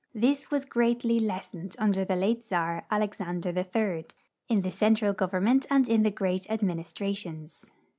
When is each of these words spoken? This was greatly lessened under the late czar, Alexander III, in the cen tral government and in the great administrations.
This 0.15 0.49
was 0.49 0.65
greatly 0.65 1.19
lessened 1.19 1.75
under 1.77 2.03
the 2.03 2.15
late 2.15 2.43
czar, 2.43 2.87
Alexander 2.89 3.49
III, 3.55 4.07
in 4.49 4.63
the 4.63 4.71
cen 4.71 4.95
tral 4.95 5.15
government 5.15 5.67
and 5.69 5.87
in 5.87 6.01
the 6.01 6.09
great 6.09 6.49
administrations. 6.49 7.69